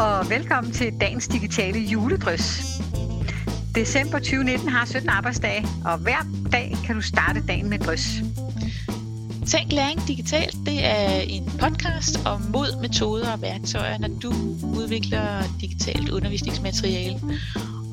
og 0.00 0.30
velkommen 0.30 0.72
til 0.72 0.92
dagens 1.00 1.28
digitale 1.28 1.78
juledrys. 1.78 2.62
December 3.74 4.18
2019 4.18 4.68
har 4.68 4.84
17 4.86 5.08
arbejdsdage, 5.08 5.66
og 5.84 5.98
hver 5.98 6.26
dag 6.52 6.76
kan 6.84 6.94
du 6.94 7.00
starte 7.00 7.42
dagen 7.48 7.70
med 7.70 7.78
drys. 7.78 8.08
Tænk 9.46 9.72
læring 9.72 10.08
digitalt, 10.08 10.56
det 10.66 10.84
er 10.84 11.20
en 11.20 11.52
podcast 11.60 12.26
om 12.26 12.40
mod, 12.52 12.80
metoder 12.82 13.32
og 13.32 13.42
værktøjer, 13.42 13.98
når 13.98 14.08
du 14.08 14.32
udvikler 14.78 15.42
digitalt 15.60 16.10
undervisningsmateriale. 16.10 17.20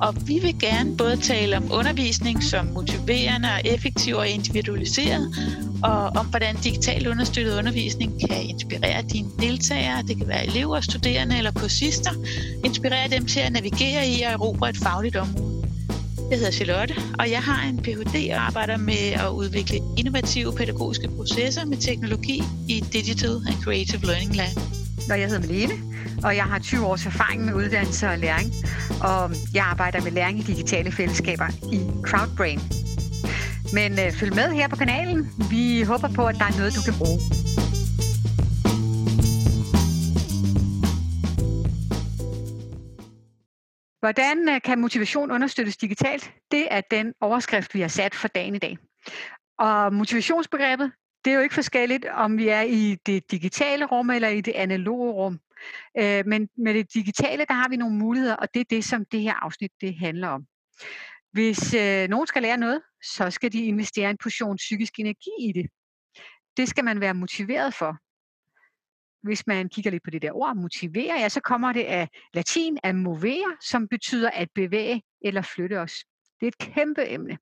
Og 0.01 0.15
vi 0.27 0.39
vil 0.41 0.59
gerne 0.59 0.97
både 0.97 1.17
tale 1.17 1.57
om 1.57 1.63
undervisning 1.71 2.43
som 2.43 2.65
motiverende 2.65 3.49
og 3.49 3.61
effektiv 3.65 4.15
og 4.15 4.27
individualiseret, 4.27 5.35
og 5.83 6.07
om 6.07 6.25
hvordan 6.25 6.55
digital 6.55 7.07
understøttet 7.07 7.57
undervisning 7.57 8.19
kan 8.29 8.43
inspirere 8.43 9.01
dine 9.01 9.29
deltagere, 9.39 10.03
det 10.07 10.17
kan 10.17 10.27
være 10.27 10.47
elever, 10.47 10.81
studerende 10.81 11.37
eller 11.37 11.51
kursister, 11.51 12.11
inspirere 12.65 13.09
dem 13.09 13.25
til 13.25 13.39
at 13.39 13.51
navigere 13.51 14.07
i 14.07 14.21
og 14.21 14.31
erobre 14.31 14.69
et 14.69 14.77
fagligt 14.77 15.15
område. 15.15 15.57
Jeg 16.29 16.37
hedder 16.37 16.51
Charlotte, 16.51 16.95
og 17.19 17.31
jeg 17.31 17.39
har 17.43 17.67
en 17.69 17.77
Ph.D. 17.77 18.29
og 18.33 18.45
arbejder 18.45 18.77
med 18.77 19.11
at 19.13 19.29
udvikle 19.29 19.79
innovative 19.97 20.53
pædagogiske 20.55 21.07
processer 21.17 21.65
med 21.65 21.77
teknologi 21.77 22.43
i 22.69 22.83
Digital 22.93 23.31
and 23.47 23.63
Creative 23.63 24.01
Learning 24.01 24.35
Lab. 24.35 24.55
Og 25.11 25.19
jeg 25.19 25.27
hedder 25.27 25.47
Malene, 25.47 25.73
og 26.23 26.35
jeg 26.35 26.43
har 26.43 26.59
20 26.59 26.85
års 26.85 27.05
erfaring 27.05 27.45
med 27.45 27.53
uddannelse 27.53 28.07
og 28.07 28.17
læring, 28.17 28.53
og 29.01 29.31
jeg 29.53 29.65
arbejder 29.65 30.01
med 30.01 30.11
læring 30.11 30.39
i 30.39 30.41
digitale 30.41 30.91
fællesskaber 30.91 31.47
i 31.73 31.79
Crowdbrain. 32.03 32.86
Men 33.73 33.91
øh, 33.91 34.11
følg 34.11 34.35
med 34.35 34.51
her 34.53 34.67
på 34.67 34.75
kanalen. 34.75 35.19
Vi 35.49 35.81
håber 35.81 36.09
på, 36.15 36.27
at 36.27 36.35
der 36.35 36.45
er 36.45 36.57
noget, 36.57 36.75
du 36.75 36.81
kan 36.87 36.95
bruge. 37.01 37.19
Hvordan 43.99 44.49
øh, 44.49 44.61
kan 44.61 44.81
motivation 44.81 45.31
understøttes 45.31 45.77
digitalt? 45.77 46.33
Det 46.51 46.67
er 46.71 46.81
den 46.91 47.13
overskrift, 47.21 47.73
vi 47.73 47.81
har 47.81 47.87
sat 47.87 48.15
for 48.15 48.27
dagen 48.27 48.55
i 48.55 48.59
dag. 48.59 48.77
Og 49.59 49.93
motivationsbegrebet, 49.93 50.91
det 51.25 51.31
er 51.31 51.35
jo 51.35 51.41
ikke 51.41 51.55
forskelligt, 51.55 52.05
om 52.05 52.37
vi 52.37 52.47
er 52.47 52.61
i 52.61 52.97
det 53.05 53.31
digitale 53.31 53.85
rum 53.85 54.09
eller 54.09 54.27
i 54.27 54.41
det 54.41 54.53
analoge 54.55 55.11
rum. 55.11 55.39
Øh, 55.97 56.23
men 56.25 56.49
med 56.57 56.73
det 56.73 56.93
digitale, 56.93 57.45
der 57.45 57.53
har 57.53 57.69
vi 57.69 57.75
nogle 57.75 57.95
muligheder, 57.95 58.35
og 58.35 58.47
det 58.53 58.59
er 58.59 58.65
det, 58.69 58.85
som 58.85 59.05
det 59.11 59.21
her 59.21 59.33
afsnit 59.45 59.71
det 59.81 59.95
handler 59.99 60.27
om. 60.27 60.45
Hvis 61.31 61.73
øh, 61.73 62.07
nogen 62.09 62.27
skal 62.27 62.41
lære 62.41 62.57
noget, 62.57 62.81
så 63.03 63.31
skal 63.31 63.53
de 63.53 63.65
investere 63.65 64.09
en 64.09 64.17
portion 64.23 64.57
psykisk 64.57 64.99
energi 64.99 65.31
i 65.39 65.51
det. 65.51 65.69
Det 66.57 66.69
skal 66.69 66.83
man 66.83 67.01
være 67.01 67.13
motiveret 67.13 67.73
for. 67.73 67.97
Hvis 69.27 69.47
man 69.47 69.69
kigger 69.69 69.91
lidt 69.91 70.03
på 70.03 70.09
det 70.09 70.21
der 70.21 70.31
ord, 70.31 70.55
motivere, 70.55 71.19
ja, 71.19 71.29
så 71.29 71.41
kommer 71.41 71.73
det 71.73 71.83
af 71.83 72.09
latin, 72.33 72.77
at 72.83 72.95
movere, 72.95 73.57
som 73.61 73.87
betyder 73.87 74.29
at 74.29 74.47
bevæge 74.55 75.01
eller 75.21 75.41
flytte 75.41 75.79
os. 75.79 75.93
Det 76.39 76.45
er 76.45 76.47
et 76.47 76.57
kæmpe 76.57 77.09
emne. 77.09 77.37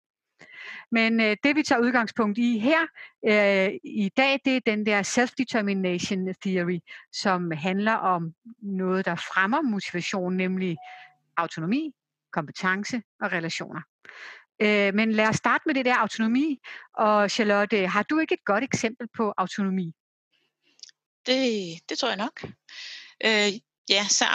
Men 0.91 1.21
øh, 1.21 1.37
det 1.43 1.55
vi 1.55 1.63
tager 1.63 1.81
udgangspunkt 1.81 2.37
i 2.37 2.59
her 2.59 2.81
øh, 3.27 3.73
i 3.83 4.09
dag, 4.17 4.39
det 4.45 4.55
er 4.55 4.61
den 4.65 4.85
der 4.85 5.03
self-determination 5.03 6.33
theory, 6.41 6.79
som 7.11 7.51
handler 7.51 7.93
om 7.93 8.33
noget, 8.61 9.05
der 9.05 9.15
fremmer 9.15 9.61
motivation, 9.61 10.37
nemlig 10.37 10.77
autonomi, 11.37 11.91
kompetence 12.37 12.97
og 13.21 13.31
relationer. 13.31 13.81
Øh, 14.61 14.93
men 14.93 15.11
lad 15.11 15.27
os 15.27 15.35
starte 15.35 15.63
med 15.65 15.75
det 15.75 15.85
der 15.85 15.95
autonomi. 15.95 16.59
Og 16.97 17.31
Charlotte, 17.31 17.87
har 17.87 18.03
du 18.03 18.19
ikke 18.19 18.33
et 18.33 18.45
godt 18.45 18.63
eksempel 18.63 19.07
på 19.17 19.33
autonomi? 19.37 19.87
Det, 21.25 21.39
det 21.89 21.97
tror 21.97 22.07
jeg 22.07 22.17
nok. 22.17 22.35
Øh, 23.25 23.51
ja, 23.89 24.03
så 24.17 24.25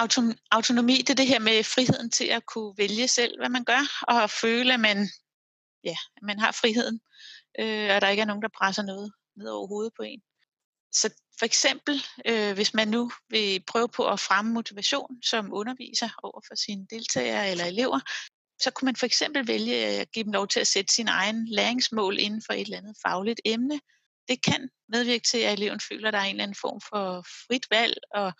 autonomi, 0.50 0.96
det 0.96 1.10
er 1.10 1.20
det 1.22 1.26
her 1.26 1.38
med 1.38 1.64
friheden 1.64 2.10
til 2.10 2.24
at 2.24 2.46
kunne 2.46 2.74
vælge 2.78 3.08
selv, 3.08 3.32
hvad 3.40 3.48
man 3.48 3.64
gør, 3.64 3.82
og 4.08 4.30
føle, 4.30 4.74
at 4.74 4.80
man 4.80 5.08
ja, 5.84 5.96
man 6.22 6.38
har 6.38 6.52
friheden, 6.52 7.00
øh, 7.60 7.94
og 7.94 8.00
der 8.00 8.08
ikke 8.08 8.20
er 8.20 8.26
nogen, 8.26 8.42
der 8.42 8.58
presser 8.58 8.82
noget 8.82 9.12
ned 9.36 9.48
over 9.48 9.66
hovedet 9.66 9.92
på 9.96 10.02
en. 10.02 10.22
Så 10.92 11.08
for 11.40 11.44
eksempel, 11.44 12.04
øh, 12.26 12.52
hvis 12.54 12.74
man 12.74 12.88
nu 12.88 13.10
vil 13.28 13.62
prøve 13.66 13.88
på 13.88 14.08
at 14.08 14.20
fremme 14.20 14.52
motivation 14.52 15.22
som 15.22 15.52
underviser 15.52 16.08
over 16.22 16.40
for 16.48 16.54
sine 16.54 16.86
deltagere 16.90 17.50
eller 17.50 17.64
elever, 17.64 18.00
så 18.62 18.70
kunne 18.70 18.86
man 18.86 18.96
for 18.96 19.06
eksempel 19.06 19.46
vælge 19.46 19.74
at 19.74 20.12
give 20.12 20.24
dem 20.24 20.32
lov 20.32 20.48
til 20.48 20.60
at 20.60 20.66
sætte 20.66 20.94
sin 20.94 21.08
egen 21.08 21.48
læringsmål 21.48 22.18
inden 22.18 22.42
for 22.46 22.52
et 22.52 22.60
eller 22.60 22.78
andet 22.78 22.96
fagligt 23.06 23.40
emne. 23.44 23.80
Det 24.28 24.44
kan 24.44 24.68
medvirke 24.88 25.24
til, 25.30 25.38
at 25.38 25.52
eleven 25.52 25.80
føler, 25.88 26.08
at 26.08 26.14
der 26.14 26.20
er 26.20 26.24
en 26.24 26.30
eller 26.30 26.42
anden 26.42 26.60
form 26.60 26.80
for 26.90 27.22
frit 27.46 27.66
valg, 27.70 27.96
og 28.14 28.32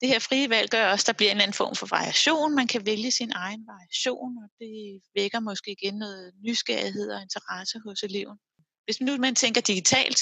det 0.00 0.08
her 0.08 0.18
frie 0.18 0.50
valg 0.50 0.70
gør 0.70 0.90
også, 0.92 1.02
at 1.02 1.06
der 1.06 1.12
bliver 1.12 1.30
en 1.30 1.36
eller 1.36 1.42
anden 1.42 1.60
form 1.62 1.74
for 1.76 1.86
variation. 1.86 2.54
Man 2.54 2.66
kan 2.66 2.86
vælge 2.86 3.10
sin 3.10 3.32
egen 3.34 3.66
variation, 3.66 4.32
og 4.42 4.48
det 4.58 5.00
vækker 5.14 5.40
måske 5.40 5.70
igen 5.72 5.94
noget 5.94 6.32
nysgerrighed 6.46 7.10
og 7.10 7.22
interesse 7.22 7.78
hos 7.86 8.02
eleven. 8.02 8.38
Hvis 8.84 9.00
nu 9.00 9.16
man 9.16 9.34
tænker 9.34 9.60
digitalt, 9.60 10.18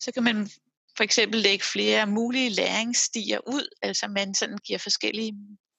så 0.00 0.12
kan 0.14 0.22
man 0.22 0.50
for 0.98 1.04
eksempel 1.04 1.40
lægge 1.40 1.64
flere 1.64 2.06
mulige 2.06 2.50
læringsstier 2.50 3.38
ud, 3.46 3.68
altså 3.82 4.08
man 4.08 4.34
sådan 4.34 4.58
giver 4.66 4.78
forskellige 4.78 5.32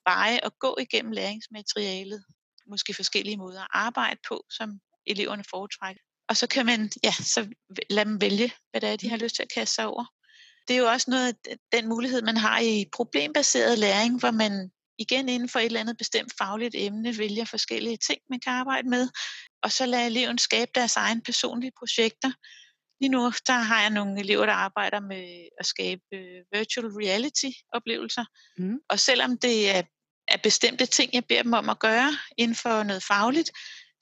veje 0.06 0.40
at 0.42 0.52
gå 0.60 0.76
igennem 0.80 1.12
læringsmaterialet, 1.12 2.24
måske 2.66 2.94
forskellige 2.94 3.36
måder 3.36 3.60
at 3.60 3.68
arbejde 3.70 4.20
på, 4.28 4.44
som 4.50 4.80
eleverne 5.06 5.44
foretrækker. 5.50 6.02
Og 6.28 6.36
så 6.36 6.46
kan 6.46 6.66
man 6.66 6.90
ja, 7.04 7.12
så 7.12 7.48
lade 7.90 8.08
dem 8.08 8.20
vælge, 8.20 8.52
hvad 8.70 8.80
det 8.80 8.88
er, 8.88 8.96
de 8.96 9.10
har 9.10 9.16
lyst 9.16 9.34
til 9.34 9.42
at 9.42 9.52
kaste 9.54 9.74
sig 9.74 9.86
over 9.86 10.04
det 10.68 10.76
er 10.76 10.80
jo 10.80 10.90
også 10.90 11.10
noget 11.10 11.36
af 11.48 11.56
den 11.72 11.88
mulighed, 11.88 12.22
man 12.22 12.36
har 12.36 12.60
i 12.60 12.84
problembaseret 12.92 13.78
læring, 13.78 14.18
hvor 14.18 14.30
man 14.30 14.70
igen 14.98 15.28
inden 15.28 15.48
for 15.48 15.58
et 15.58 15.66
eller 15.66 15.80
andet 15.80 15.96
bestemt 15.98 16.32
fagligt 16.38 16.74
emne 16.78 17.18
vælger 17.18 17.44
forskellige 17.44 17.96
ting, 17.96 18.20
man 18.30 18.40
kan 18.40 18.52
arbejde 18.52 18.88
med, 18.88 19.08
og 19.62 19.72
så 19.72 19.86
lader 19.86 20.06
eleven 20.06 20.38
skabe 20.38 20.70
deres 20.74 20.96
egne 20.96 21.22
personlige 21.22 21.72
projekter. 21.78 22.32
Lige 23.00 23.10
nu 23.10 23.32
der 23.46 23.52
har 23.52 23.80
jeg 23.80 23.90
nogle 23.90 24.20
elever, 24.20 24.46
der 24.46 24.52
arbejder 24.52 25.00
med 25.00 25.48
at 25.60 25.66
skabe 25.66 26.02
øh, 26.14 26.42
virtual 26.52 26.86
reality 26.86 27.50
oplevelser, 27.72 28.24
mm. 28.58 28.78
og 28.88 28.98
selvom 28.98 29.38
det 29.38 29.70
er, 29.76 29.82
er 30.28 30.36
bestemte 30.42 30.86
ting, 30.86 31.14
jeg 31.14 31.24
beder 31.28 31.42
dem 31.42 31.52
om 31.52 31.68
at 31.68 31.78
gøre 31.78 32.12
inden 32.36 32.56
for 32.56 32.82
noget 32.82 33.02
fagligt, 33.02 33.50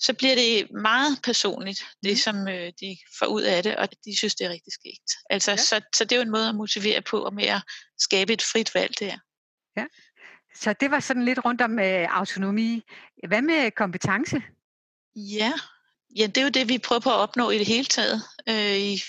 så 0.01 0.15
bliver 0.15 0.35
det 0.35 0.71
meget 0.71 1.21
personligt, 1.25 1.81
det 2.03 2.13
mm. 2.13 2.17
som 2.17 2.49
øh, 2.49 2.73
de 2.81 2.97
får 3.19 3.27
ud 3.27 3.43
af 3.43 3.63
det, 3.63 3.77
og 3.77 3.89
de 4.05 4.17
synes, 4.17 4.35
det 4.35 4.47
er 4.47 4.51
rigtig 4.51 4.73
skægt. 4.73 5.11
Altså, 5.31 5.51
ja. 5.51 5.57
så, 5.57 5.81
så 5.95 6.05
det 6.05 6.13
er 6.13 6.17
jo 6.17 6.23
en 6.23 6.31
måde 6.31 6.49
at 6.49 6.55
motivere 6.55 7.03
på, 7.03 7.25
og 7.25 7.35
med 7.35 7.45
at 7.45 7.63
skabe 7.99 8.33
et 8.33 8.43
frit 8.43 8.75
valg 8.75 8.95
der. 9.01 9.19
Ja, 9.77 9.87
så 10.55 10.73
det 10.73 10.91
var 10.91 11.01
sådan 11.01 11.25
lidt 11.25 11.45
rundt 11.45 11.61
om 11.61 11.79
øh, 11.79 12.19
autonomi. 12.19 12.83
Hvad 13.29 13.43
med 13.43 13.71
kompetence? 13.71 14.43
Ja 15.17 15.53
ja, 16.17 16.27
det 16.27 16.39
er 16.39 16.43
jo 16.43 16.49
det, 16.49 16.69
vi 16.69 16.79
prøver 16.79 17.01
på 17.01 17.11
at 17.11 17.17
opnå 17.17 17.51
i 17.51 17.59
det 17.59 17.67
hele 17.67 17.85
taget 17.85 18.23
øh, 18.49 18.77
i 18.77 19.01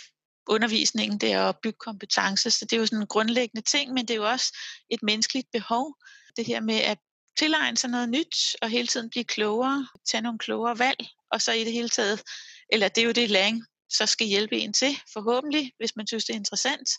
undervisningen, 0.47 1.19
det 1.19 1.31
er 1.31 1.43
at 1.43 1.55
bygge 1.63 1.77
kompetence, 1.79 2.51
så 2.51 2.65
det 2.65 2.73
er 2.73 2.79
jo 2.79 2.85
sådan 2.85 3.01
en 3.01 3.07
grundlæggende 3.07 3.61
ting, 3.61 3.93
men 3.93 4.05
det 4.07 4.13
er 4.13 4.17
jo 4.17 4.29
også 4.29 4.57
et 4.89 5.03
menneskeligt 5.03 5.47
behov, 5.51 5.95
det 6.37 6.45
her 6.45 6.61
med 6.61 6.75
at 6.75 6.97
tilegne 7.39 7.77
sig 7.77 7.89
noget 7.89 8.09
nyt, 8.09 8.55
og 8.61 8.69
hele 8.69 8.87
tiden 8.87 9.09
blive 9.09 9.23
klogere, 9.23 9.87
tage 10.11 10.21
nogle 10.21 10.39
klogere 10.39 10.79
valg, 10.79 11.07
og 11.31 11.41
så 11.41 11.51
i 11.51 11.63
det 11.63 11.73
hele 11.73 11.89
taget, 11.89 12.21
eller 12.69 12.87
det 12.87 13.01
er 13.01 13.05
jo 13.05 13.11
det 13.11 13.29
læring, 13.29 13.65
så 13.89 14.05
skal 14.05 14.27
hjælpe 14.27 14.57
en 14.57 14.73
til, 14.73 14.97
forhåbentlig, 15.13 15.71
hvis 15.77 15.95
man 15.95 16.07
synes, 16.07 16.25
det 16.25 16.33
er 16.33 16.37
interessant. 16.37 16.89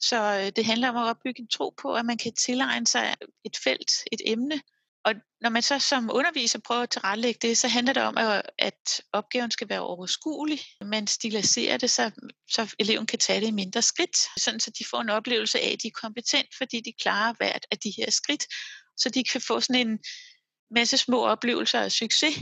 Så 0.00 0.16
øh, 0.16 0.52
det 0.56 0.64
handler 0.64 0.88
om 0.88 0.96
at 0.96 1.08
opbygge 1.08 1.40
en 1.40 1.48
tro 1.48 1.74
på, 1.82 1.94
at 1.94 2.04
man 2.04 2.18
kan 2.18 2.34
tilegne 2.34 2.86
sig 2.86 3.14
et 3.44 3.56
felt, 3.64 3.90
et 4.12 4.20
emne. 4.26 4.60
Og 5.04 5.14
når 5.40 5.50
man 5.50 5.62
så 5.62 5.78
som 5.78 6.10
underviser 6.12 6.58
prøver 6.58 6.82
at 6.82 6.90
tilrettelægge 6.90 7.48
det, 7.48 7.58
så 7.58 7.68
handler 7.68 7.92
det 7.92 8.02
om, 8.02 8.42
at 8.58 9.00
opgaven 9.12 9.50
skal 9.50 9.68
være 9.68 9.80
overskuelig. 9.80 10.60
Man 10.84 11.06
stiliserer 11.06 11.76
det, 11.76 11.90
så, 11.90 12.10
så 12.50 12.74
eleven 12.78 13.06
kan 13.06 13.18
tage 13.18 13.40
det 13.40 13.46
i 13.46 13.50
mindre 13.50 13.82
skridt, 13.82 14.16
sådan 14.40 14.60
så 14.60 14.70
de 14.70 14.84
får 14.90 15.00
en 15.00 15.10
oplevelse 15.10 15.60
af, 15.60 15.72
at 15.72 15.82
de 15.82 15.88
er 15.88 16.00
kompetent, 16.02 16.48
fordi 16.58 16.80
de 16.80 16.92
klarer 17.02 17.34
hvert 17.38 17.66
af 17.70 17.78
de 17.78 17.92
her 17.96 18.10
skridt, 18.10 18.46
så 18.96 19.08
de 19.08 19.24
kan 19.24 19.40
få 19.40 19.60
sådan 19.60 19.88
en 19.88 19.98
masse 20.70 20.98
små 20.98 21.26
oplevelser 21.26 21.80
af 21.80 21.92
succes. 21.92 22.38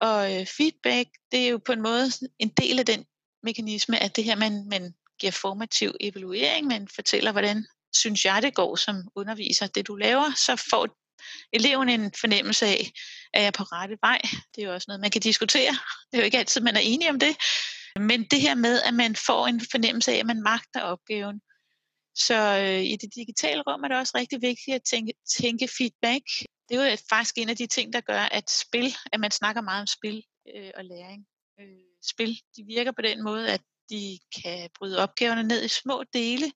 Og 0.00 0.34
øh, 0.34 0.46
feedback, 0.46 1.08
det 1.32 1.40
er 1.46 1.48
jo 1.48 1.58
på 1.66 1.72
en 1.72 1.82
måde 1.82 2.10
en 2.38 2.48
del 2.48 2.78
af 2.78 2.86
den 2.86 3.04
mekanisme, 3.42 4.02
at 4.02 4.16
det 4.16 4.24
her, 4.24 4.36
man, 4.36 4.68
man 4.68 4.94
giver 5.18 5.32
formativ 5.32 5.94
evaluering, 6.00 6.66
man 6.66 6.88
fortæller, 6.88 7.32
hvordan 7.32 7.66
synes 7.96 8.24
jeg, 8.24 8.42
det 8.42 8.54
går 8.54 8.76
som 8.76 8.96
underviser, 9.14 9.66
det 9.66 9.86
du 9.86 9.94
laver, 9.94 10.32
så 10.36 10.56
får 10.70 11.03
eleven 11.52 11.88
en 11.88 12.12
fornemmelse 12.20 12.66
af, 12.66 12.90
at 13.34 13.40
jeg 13.40 13.46
er 13.46 13.50
på 13.50 13.62
rette 13.62 13.96
vej. 14.02 14.20
Det 14.54 14.62
er 14.62 14.66
jo 14.66 14.74
også 14.74 14.84
noget, 14.88 15.00
man 15.00 15.10
kan 15.10 15.20
diskutere. 15.20 15.72
Det 16.10 16.14
er 16.14 16.18
jo 16.18 16.24
ikke 16.24 16.38
altid, 16.38 16.60
man 16.60 16.76
er 16.76 16.80
enig 16.80 17.10
om 17.10 17.18
det. 17.18 17.36
Men 18.00 18.24
det 18.24 18.40
her 18.40 18.54
med, 18.54 18.82
at 18.82 18.94
man 18.94 19.16
får 19.16 19.46
en 19.46 19.60
fornemmelse 19.70 20.12
af, 20.12 20.16
at 20.16 20.26
man 20.26 20.42
magter 20.42 20.80
opgaven, 20.80 21.40
så 22.14 22.34
øh, 22.34 22.82
i 22.84 22.96
det 22.96 23.14
digitale 23.14 23.62
rum 23.66 23.82
er 23.84 23.88
det 23.88 23.96
også 23.96 24.12
rigtig 24.14 24.42
vigtigt 24.42 24.74
at 24.74 24.82
tænke, 24.82 25.12
tænke 25.40 25.68
feedback. 25.78 26.24
Det 26.68 26.76
er 26.76 26.84
jo 26.84 26.92
øh, 26.92 26.98
faktisk 27.10 27.34
en 27.38 27.48
af 27.48 27.56
de 27.56 27.66
ting, 27.66 27.92
der 27.92 28.00
gør, 28.00 28.20
at 28.20 28.50
spil, 28.50 28.94
at 29.12 29.20
man 29.20 29.30
snakker 29.30 29.62
meget 29.62 29.80
om 29.80 29.86
spil 29.86 30.22
øh, 30.56 30.70
og 30.74 30.84
læring. 30.84 31.26
Øh, 31.60 31.84
spil, 32.10 32.40
de 32.56 32.64
virker 32.66 32.92
på 32.92 33.02
den 33.02 33.24
måde, 33.24 33.52
at 33.52 33.60
de 33.90 34.18
kan 34.42 34.70
bryde 34.78 34.98
opgaverne 34.98 35.42
ned 35.42 35.64
i 35.64 35.68
små 35.68 36.04
dele, 36.12 36.52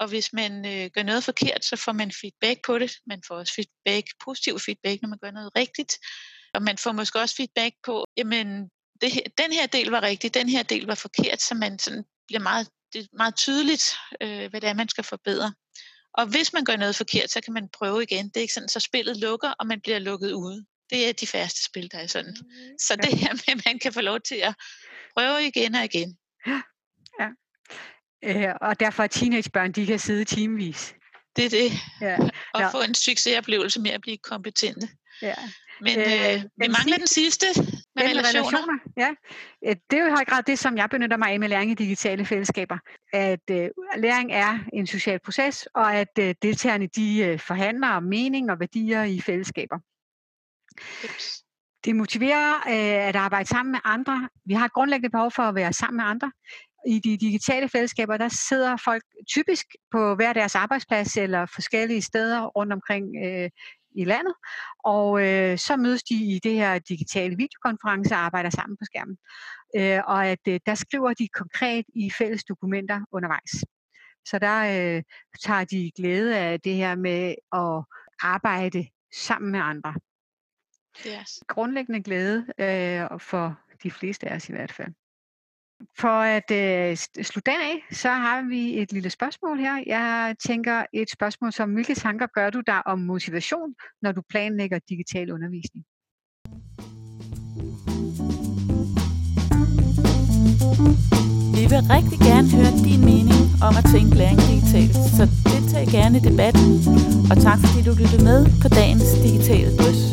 og 0.00 0.08
hvis 0.08 0.32
man 0.32 0.66
øh, 0.66 0.90
gør 0.94 1.02
noget 1.02 1.24
forkert, 1.24 1.64
så 1.64 1.76
får 1.76 1.92
man 1.92 2.12
feedback 2.12 2.58
på 2.66 2.78
det. 2.78 2.92
Man 3.06 3.22
får 3.26 3.34
også 3.34 3.54
feedback, 3.54 4.06
positiv 4.24 4.58
feedback, 4.58 5.02
når 5.02 5.08
man 5.08 5.18
gør 5.22 5.30
noget 5.30 5.50
rigtigt. 5.56 5.92
Og 6.54 6.62
man 6.62 6.78
får 6.78 6.92
måske 6.92 7.20
også 7.20 7.36
feedback 7.36 7.74
på, 7.84 8.04
jamen, 8.16 8.68
det 9.00 9.12
her, 9.12 9.22
den 9.38 9.52
her 9.52 9.66
del 9.66 9.88
var 9.88 10.02
rigtig, 10.02 10.34
den 10.34 10.48
her 10.48 10.62
del 10.62 10.86
var 10.86 10.94
forkert, 10.94 11.42
så 11.42 11.54
man 11.54 11.78
sådan 11.78 12.04
bliver 12.26 12.40
meget, 12.40 12.68
det 12.92 13.00
er 13.00 13.06
meget 13.12 13.36
tydeligt, 13.36 13.84
øh, 14.20 14.50
hvad 14.50 14.60
det 14.60 14.68
er, 14.68 14.74
man 14.74 14.88
skal 14.88 15.04
forbedre. 15.04 15.54
Og 16.14 16.26
hvis 16.26 16.52
man 16.52 16.64
gør 16.64 16.76
noget 16.76 16.96
forkert, 16.96 17.30
så 17.30 17.40
kan 17.40 17.52
man 17.52 17.68
prøve 17.68 18.02
igen. 18.02 18.28
Det 18.28 18.36
er 18.36 18.40
ikke 18.40 18.54
sådan, 18.54 18.68
så 18.68 18.80
spillet 18.80 19.16
lukker, 19.16 19.50
og 19.58 19.66
man 19.66 19.80
bliver 19.80 19.98
lukket 19.98 20.32
ude. 20.32 20.66
Det 20.90 21.08
er 21.08 21.12
de 21.12 21.26
færreste 21.26 21.64
spil, 21.64 21.90
der 21.92 21.98
er 21.98 22.06
sådan. 22.06 22.36
Mm, 22.40 22.78
så 22.78 22.96
det 22.96 23.18
her 23.18 23.32
med, 23.32 23.48
at 23.48 23.62
man 23.66 23.78
kan 23.78 23.92
få 23.92 24.00
lov 24.00 24.20
til 24.20 24.34
at 24.34 24.54
prøve 25.16 25.46
igen 25.46 25.74
og 25.74 25.84
igen. 25.84 26.18
Øh, 28.24 28.54
og 28.60 28.80
derfor 28.80 29.02
er 29.02 29.06
teenagebørn, 29.06 29.72
de 29.72 29.86
kan 29.86 29.98
sidde 29.98 30.24
timevis. 30.24 30.94
Det 31.36 31.44
er 31.44 31.50
det. 31.50 31.72
Ja. 32.00 32.16
og 32.54 32.60
ja. 32.60 32.68
få 32.68 32.82
en 32.88 32.94
succesoplevelse 32.94 33.80
med 33.80 33.90
at 33.90 34.00
blive 34.00 34.16
kompetente. 34.16 34.88
Ja. 35.22 35.34
Men 35.80 35.98
øh, 35.98 36.04
øh 36.04 36.42
vi 36.56 36.68
mangler 36.68 36.96
den 36.96 37.06
sidste 37.06 37.46
med 37.56 38.02
relationer. 38.02 38.28
relationer. 38.28 38.78
Ja, 38.96 39.10
øh, 39.66 39.76
det 39.90 39.98
er 39.98 40.02
jo 40.02 40.08
i 40.08 40.10
høj 40.10 40.24
grad 40.24 40.42
det, 40.42 40.58
som 40.58 40.76
jeg 40.76 40.90
benytter 40.90 41.16
mig 41.16 41.30
af 41.30 41.40
med 41.40 41.48
læring 41.48 41.70
i 41.70 41.74
digitale 41.74 42.24
fællesskaber. 42.24 42.78
At 43.12 43.50
øh, 43.50 43.68
læring 43.96 44.32
er 44.32 44.58
en 44.72 44.86
social 44.86 45.18
proces, 45.24 45.68
og 45.74 45.94
at 45.94 46.18
øh, 46.18 46.34
deltagerne 46.42 46.86
de 46.86 47.18
øh, 47.18 47.38
forhandler 47.38 47.88
om 47.88 48.02
mening 48.02 48.50
og 48.50 48.60
værdier 48.60 49.02
i 49.02 49.20
fællesskaber. 49.20 49.78
Ups. 51.04 51.44
Det 51.84 51.96
motiverer 51.96 52.54
øh, 52.54 53.08
at 53.08 53.16
arbejde 53.16 53.48
sammen 53.48 53.72
med 53.72 53.80
andre. 53.84 54.28
Vi 54.44 54.54
har 54.54 54.64
et 54.64 54.72
grundlæggende 54.72 55.10
behov 55.10 55.30
for 55.30 55.42
at 55.42 55.54
være 55.54 55.72
sammen 55.72 55.96
med 55.96 56.04
andre. 56.04 56.32
I 56.86 56.98
de 56.98 57.16
digitale 57.16 57.68
fællesskaber, 57.68 58.16
der 58.16 58.28
sidder 58.28 58.76
folk 58.76 59.02
typisk 59.28 59.66
på 59.92 60.14
hver 60.14 60.32
deres 60.32 60.54
arbejdsplads 60.54 61.16
eller 61.16 61.46
forskellige 61.46 62.02
steder 62.02 62.46
rundt 62.46 62.72
omkring 62.72 63.06
øh, 63.24 63.50
i 63.94 64.04
landet, 64.04 64.34
og 64.84 65.26
øh, 65.26 65.58
så 65.58 65.76
mødes 65.76 66.02
de 66.02 66.14
i 66.14 66.40
det 66.42 66.54
her 66.54 66.78
digitale 66.78 67.36
videokonference 67.36 68.14
og 68.14 68.20
arbejder 68.20 68.50
sammen 68.50 68.76
på 68.76 68.84
skærmen. 68.84 69.16
Øh, 69.76 70.00
og 70.06 70.26
at 70.26 70.38
øh, 70.48 70.60
der 70.66 70.74
skriver 70.74 71.14
de 71.14 71.28
konkret 71.28 71.84
i 71.94 72.10
fælles 72.10 72.44
dokumenter 72.44 73.00
undervejs. 73.12 73.64
Så 74.24 74.38
der 74.38 74.58
øh, 74.60 75.02
tager 75.44 75.64
de 75.64 75.90
glæde 75.96 76.38
af 76.38 76.60
det 76.60 76.74
her 76.74 76.94
med 76.94 77.34
at 77.52 77.84
arbejde 78.22 78.88
sammen 79.14 79.52
med 79.52 79.60
andre. 79.60 79.94
Yes. 81.06 81.42
Grundlæggende 81.48 82.02
glæde 82.02 82.46
øh, 82.58 83.20
for 83.20 83.60
de 83.82 83.90
fleste 83.90 84.28
af 84.28 84.36
os 84.36 84.48
i 84.48 84.52
hvert 84.52 84.72
fald. 84.72 84.92
For 85.98 86.20
at 86.36 86.50
øh, 86.50 86.96
slutte 87.22 87.50
af, 87.50 87.84
så 87.92 88.08
har 88.08 88.48
vi 88.48 88.78
et 88.78 88.92
lille 88.92 89.10
spørgsmål 89.10 89.58
her. 89.58 89.82
Jeg 89.86 90.34
tænker 90.46 90.84
et 90.92 91.10
spørgsmål 91.10 91.52
som, 91.52 91.72
hvilke 91.72 91.94
tanker 91.94 92.26
gør 92.34 92.50
du 92.50 92.60
der 92.66 92.78
om 92.86 92.98
motivation, 92.98 93.74
når 94.02 94.12
du 94.12 94.22
planlægger 94.30 94.78
digital 94.88 95.32
undervisning? 95.32 95.84
Vi 101.56 101.64
vil 101.72 101.82
rigtig 101.96 102.18
gerne 102.28 102.48
høre 102.56 102.72
din 102.88 103.00
mening 103.10 103.42
om 103.68 103.74
at 103.80 103.84
tænke 103.94 104.14
læring 104.20 104.40
digitalt, 104.50 104.94
så 105.18 105.24
deltag 105.50 105.84
gerne 105.96 106.18
i 106.18 106.22
debatten. 106.28 106.66
Og 107.30 107.36
tak 107.46 107.58
fordi 107.64 107.80
du 107.88 107.92
lyttede 108.00 108.24
med 108.30 108.40
på 108.62 108.68
dagens 108.68 109.10
digitale 109.24 109.70
drøs. 109.78 110.09